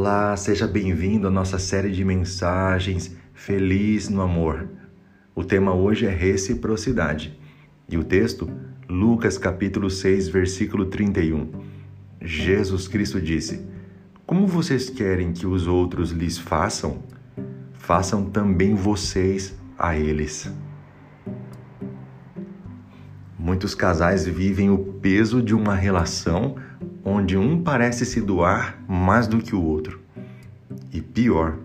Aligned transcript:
Olá, 0.00 0.36
seja 0.36 0.64
bem-vindo 0.64 1.26
à 1.26 1.30
nossa 1.30 1.58
série 1.58 1.90
de 1.90 2.04
mensagens 2.04 3.16
Feliz 3.34 4.08
no 4.08 4.20
Amor. 4.22 4.68
O 5.34 5.42
tema 5.42 5.74
hoje 5.74 6.06
é 6.06 6.08
reciprocidade. 6.08 7.36
E 7.88 7.98
o 7.98 8.04
texto, 8.04 8.48
Lucas 8.88 9.36
capítulo 9.36 9.90
6, 9.90 10.28
versículo 10.28 10.86
31. 10.86 11.50
Jesus 12.22 12.86
Cristo 12.86 13.20
disse: 13.20 13.66
Como 14.24 14.46
vocês 14.46 14.88
querem 14.88 15.32
que 15.32 15.48
os 15.48 15.66
outros 15.66 16.12
lhes 16.12 16.38
façam, 16.38 17.02
façam 17.72 18.24
também 18.24 18.76
vocês 18.76 19.52
a 19.76 19.98
eles. 19.98 20.48
Muitos 23.36 23.74
casais 23.74 24.24
vivem 24.26 24.70
o 24.70 24.78
peso 24.78 25.42
de 25.42 25.56
uma 25.56 25.74
relação 25.74 26.54
onde 27.28 27.36
um 27.36 27.62
parece 27.62 28.06
se 28.06 28.22
doar 28.22 28.82
mais 28.88 29.26
do 29.26 29.36
que 29.36 29.54
o 29.54 29.62
outro. 29.62 30.00
E 30.90 31.02
pior, 31.02 31.58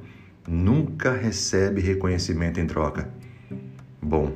nunca 0.46 1.14
recebe 1.14 1.80
reconhecimento 1.80 2.60
em 2.60 2.68
troca. 2.68 3.08
Bom, 4.02 4.34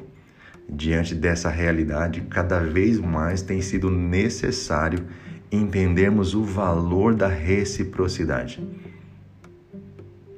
diante 0.69 1.13
dessa 1.13 1.49
realidade, 1.49 2.21
cada 2.29 2.61
vez 2.61 2.97
mais 2.97 3.41
tem 3.41 3.61
sido 3.61 3.91
necessário 3.91 5.05
entendermos 5.51 6.33
o 6.33 6.45
valor 6.45 7.13
da 7.13 7.27
reciprocidade. 7.27 8.65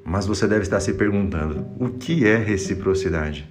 Mas 0.03 0.25
você 0.25 0.47
deve 0.47 0.63
estar 0.63 0.79
se 0.79 0.93
perguntando: 0.93 1.67
o 1.79 1.89
que 1.89 2.25
é 2.25 2.35
reciprocidade? 2.35 3.47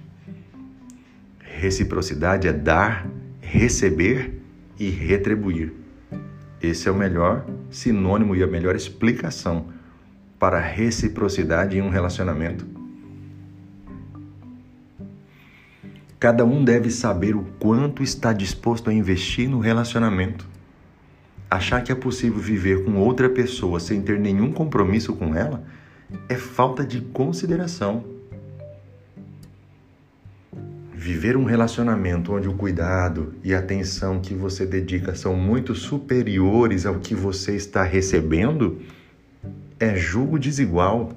Reciprocidade 1.39 2.49
é 2.49 2.53
dar, 2.53 3.09
receber 3.39 4.41
e 4.77 4.89
retribuir. 4.89 5.79
Esse 6.61 6.89
é 6.89 6.91
o 6.91 6.95
melhor 6.95 7.45
sinônimo 7.69 8.35
e 8.35 8.43
a 8.43 8.47
melhor 8.47 8.75
explicação 8.75 9.67
para 10.37 10.59
reciprocidade 10.59 11.77
em 11.77 11.81
um 11.81 11.89
relacionamento. 11.89 12.65
Cada 16.19 16.43
um 16.43 16.63
deve 16.63 16.91
saber 16.91 17.33
o 17.35 17.45
quanto 17.59 18.03
está 18.03 18.33
disposto 18.33 18.89
a 18.89 18.93
investir 18.93 19.49
no 19.49 19.59
relacionamento. 19.59 20.45
Achar 21.49 21.81
que 21.81 21.91
é 21.93 21.95
possível 21.95 22.39
viver 22.39 22.83
com 22.83 22.97
outra 22.97 23.29
pessoa 23.29 23.79
sem 23.79 24.01
ter 24.01 24.19
nenhum 24.19 24.51
compromisso 24.51 25.13
com 25.13 25.33
ela 25.33 25.63
é 26.27 26.35
falta 26.35 26.85
de 26.85 26.99
consideração. 26.99 28.18
Viver 31.11 31.35
um 31.35 31.43
relacionamento 31.43 32.31
onde 32.33 32.47
o 32.47 32.53
cuidado 32.53 33.33
e 33.43 33.51
a 33.51 33.57
atenção 33.57 34.19
que 34.19 34.35
você 34.35 34.63
dedica 34.63 35.15
são 35.15 35.35
muito 35.35 35.73
superiores 35.73 36.85
ao 36.85 36.99
que 36.99 37.15
você 37.15 37.55
está 37.55 37.81
recebendo 37.81 38.79
é 39.79 39.95
julgo 39.95 40.37
desigual. 40.37 41.11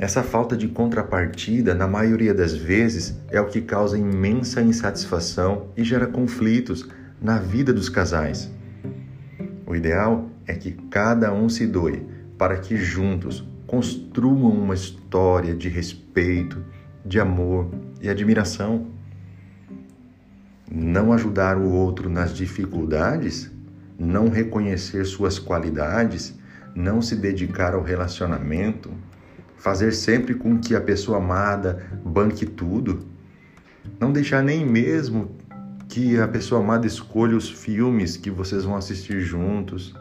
Essa 0.00 0.24
falta 0.24 0.56
de 0.56 0.66
contrapartida, 0.66 1.76
na 1.76 1.86
maioria 1.86 2.34
das 2.34 2.56
vezes, 2.56 3.16
é 3.30 3.40
o 3.40 3.46
que 3.46 3.60
causa 3.60 3.96
imensa 3.96 4.60
insatisfação 4.60 5.68
e 5.76 5.84
gera 5.84 6.08
conflitos 6.08 6.88
na 7.22 7.38
vida 7.38 7.72
dos 7.72 7.88
casais. 7.88 8.50
O 9.64 9.76
ideal 9.76 10.28
é 10.44 10.54
que 10.54 10.72
cada 10.90 11.32
um 11.32 11.48
se 11.48 11.68
doe 11.68 12.04
para 12.36 12.56
que 12.56 12.76
juntos 12.76 13.46
construam 13.68 14.50
uma 14.50 14.74
história 14.74 15.54
de 15.54 15.68
respeito, 15.68 16.64
de 17.04 17.20
amor 17.20 17.70
e 18.00 18.08
admiração. 18.08 18.86
Não 20.70 21.12
ajudar 21.12 21.58
o 21.58 21.70
outro 21.70 22.08
nas 22.08 22.34
dificuldades, 22.34 23.50
não 23.98 24.30
reconhecer 24.30 25.04
suas 25.04 25.38
qualidades, 25.38 26.34
não 26.74 27.02
se 27.02 27.14
dedicar 27.14 27.74
ao 27.74 27.82
relacionamento, 27.82 28.90
fazer 29.58 29.92
sempre 29.92 30.34
com 30.34 30.58
que 30.58 30.74
a 30.74 30.80
pessoa 30.80 31.18
amada 31.18 31.86
banque 32.02 32.46
tudo, 32.46 33.06
não 34.00 34.12
deixar 34.12 34.42
nem 34.42 34.64
mesmo 34.64 35.36
que 35.88 36.18
a 36.18 36.26
pessoa 36.26 36.62
amada 36.62 36.86
escolha 36.86 37.36
os 37.36 37.50
filmes 37.50 38.16
que 38.16 38.30
vocês 38.30 38.64
vão 38.64 38.76
assistir 38.76 39.20
juntos, 39.20 39.94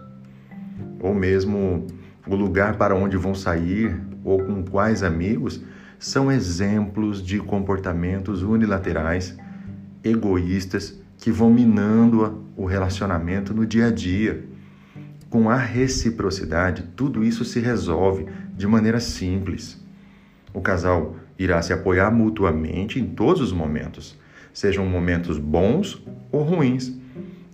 ou 1.01 1.13
mesmo 1.13 1.85
o 2.27 2.35
lugar 2.35 2.77
para 2.77 2.95
onde 2.95 3.17
vão 3.17 3.33
sair 3.33 3.95
ou 4.23 4.43
com 4.43 4.63
quais 4.63 5.03
amigos, 5.03 5.61
são 5.97 6.31
exemplos 6.31 7.25
de 7.25 7.39
comportamentos 7.39 8.43
unilaterais, 8.43 9.35
egoístas, 10.03 10.99
que 11.17 11.31
vão 11.31 11.51
minando 11.51 12.45
o 12.55 12.65
relacionamento 12.65 13.53
no 13.53 13.65
dia 13.65 13.87
a 13.87 13.91
dia. 13.91 14.45
Com 15.29 15.49
a 15.49 15.57
reciprocidade, 15.57 16.83
tudo 16.95 17.23
isso 17.23 17.43
se 17.43 17.59
resolve 17.59 18.27
de 18.55 18.67
maneira 18.67 18.99
simples. 18.99 19.83
O 20.53 20.61
casal 20.61 21.15
irá 21.39 21.61
se 21.61 21.73
apoiar 21.73 22.11
mutuamente 22.11 22.99
em 22.99 23.07
todos 23.07 23.41
os 23.41 23.51
momentos, 23.51 24.17
sejam 24.53 24.85
momentos 24.85 25.37
bons 25.37 26.03
ou 26.31 26.43
ruins, 26.43 26.93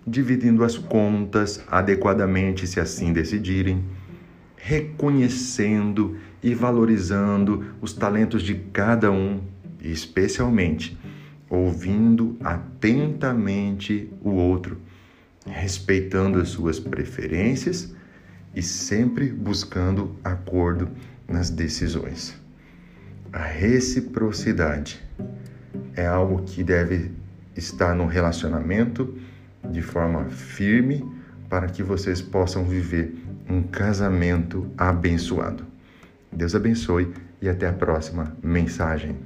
dividindo 0.06 0.62
as 0.62 0.76
contas 0.76 1.62
adequadamente 1.70 2.66
se 2.66 2.78
assim 2.78 3.12
decidirem 3.12 3.82
reconhecendo 4.66 6.16
e 6.42 6.54
valorizando 6.54 7.74
os 7.82 7.92
talentos 7.92 8.42
de 8.42 8.54
cada 8.54 9.12
um, 9.12 9.42
especialmente 9.78 10.98
ouvindo 11.50 12.38
atentamente 12.42 14.10
o 14.22 14.30
outro, 14.30 14.78
respeitando 15.46 16.40
as 16.40 16.48
suas 16.48 16.80
preferências 16.80 17.94
e 18.54 18.62
sempre 18.62 19.28
buscando 19.28 20.16
acordo 20.24 20.88
nas 21.28 21.50
decisões. 21.50 22.34
A 23.30 23.44
reciprocidade 23.44 24.98
é 25.94 26.06
algo 26.06 26.42
que 26.42 26.64
deve 26.64 27.10
estar 27.54 27.94
no 27.94 28.06
relacionamento 28.06 29.14
de 29.70 29.82
forma 29.82 30.24
firme 30.30 31.06
para 31.50 31.66
que 31.66 31.82
vocês 31.82 32.22
possam 32.22 32.64
viver 32.64 33.14
um 33.48 33.62
casamento 33.62 34.70
abençoado. 34.76 35.64
Deus 36.32 36.54
abençoe 36.54 37.12
e 37.40 37.48
até 37.48 37.68
a 37.68 37.72
próxima 37.72 38.36
mensagem. 38.42 39.16